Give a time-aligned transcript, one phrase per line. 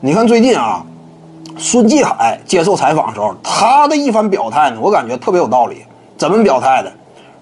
[0.00, 0.84] 你看最近啊，
[1.58, 5.84] 孙继海接受采访的时候，他的一番表态呢，我感觉特别有道理。
[6.16, 6.92] 怎么表态的？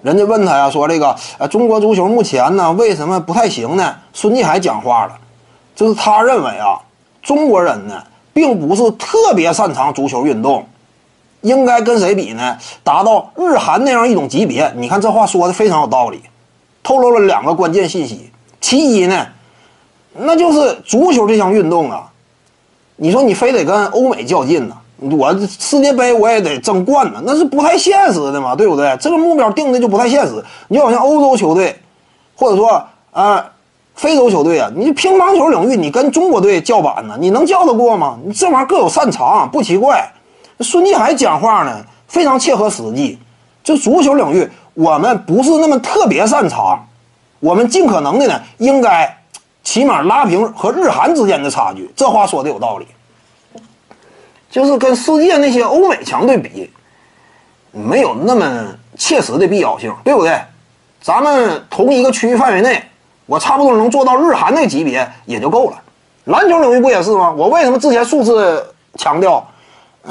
[0.01, 3.95] 人家问他呀，说这个呃，中国足球目前呢，为什么不太行呢？
[4.11, 5.13] 孙继海讲话了，
[5.75, 6.81] 就是他认为啊，
[7.21, 8.01] 中国人呢，
[8.33, 10.65] 并不是特别擅长足球运动，
[11.41, 12.57] 应该跟谁比呢？
[12.83, 14.73] 达到日韩那样一种级别。
[14.75, 16.23] 你看这话说的非常有道理，
[16.81, 18.31] 透露了两个关键信息。
[18.59, 19.27] 其一呢，
[20.15, 22.11] 那就是足球这项运动啊，
[22.97, 24.75] 你说你非得跟欧美较劲呢？
[24.99, 28.97] 我世界杯我也得争冠呢，那是不太现实的嘛，对不对？
[28.99, 30.43] 这个目标定的就不太现实。
[30.69, 31.79] 你好像欧洲球队，
[32.35, 33.45] 或者说啊
[33.93, 38.17] 非洲球队啊，你乒乓球领域你跟中国队叫板呢，你能叫得过吗？
[38.25, 40.11] 你这玩意儿各有擅长，不奇怪。
[40.61, 43.19] 孙继海讲话呢非常切合实际，
[43.63, 46.83] 就足球领域我们不是那么特别擅长，
[47.39, 49.15] 我们尽可能的呢应该
[49.67, 51.91] 起码拉平和日韩之间的差距。
[51.93, 52.87] 这话说的有道理。
[54.49, 56.71] 就是跟世界那些欧美强队比，
[57.73, 58.65] 没有那么
[58.97, 60.39] 切实的必要性，对不对？
[61.01, 62.81] 咱们同一个区域范围内，
[63.25, 65.77] 我差不多能做到日韩那级别也就够了。
[66.23, 67.33] 篮球领域不也是吗？
[67.35, 69.45] 我为什么之前数次强调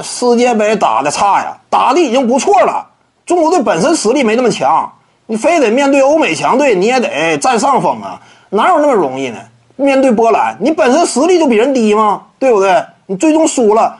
[0.02, 1.56] 世界杯打的差呀？
[1.70, 2.86] 打的已经不错了。
[3.24, 4.92] 中国队本身实力没那么强，
[5.24, 8.20] 你非得面对欧美强队，你也得占上风啊？
[8.50, 9.38] 哪有那么容易呢？
[9.76, 12.22] 面对波兰，你本身实力就比人低吗？
[12.38, 12.82] 对不对？
[13.06, 13.96] 你最终输了。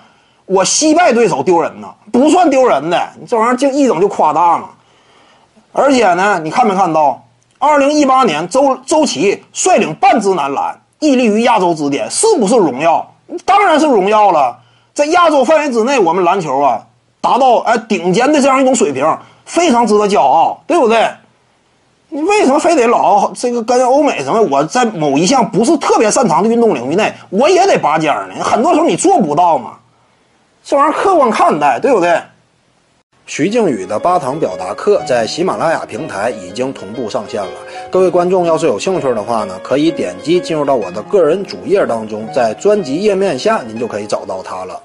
[0.46, 4.68] 我惜败对手丢人呐，不算丢人的，你这玩意儿就一整就夸大嘛。
[5.72, 7.22] 而且呢，你看没看到，
[7.58, 13.12] 二零一八年周周琦率领半支男篮屹立于亚洲之巅，是不是荣耀？
[13.44, 14.56] 当然是荣耀了。
[14.94, 16.80] 在亚洲范围之内，我们篮球啊
[17.20, 19.04] 达到哎顶尖的这样一种水平，
[19.44, 21.10] 非常值得骄傲，对不对？
[22.08, 24.40] 你为什么非得老这个跟欧美什么？
[24.42, 28.42] 我在某一项不是特别擅长的运动领域内，我也得拔尖呢？
[28.42, 29.72] 很多时候你做不到嘛。
[30.64, 32.20] 这玩意儿客观看待，对不对？
[33.26, 37.52] 徐静宇的八堂表达课在喜马拉雅平台已经同步上线了。
[37.90, 44.80] 各位观众要是有兴趣的话呢，可以点击进入到我的个人主页当中，在专辑页面下您就可以找到它了。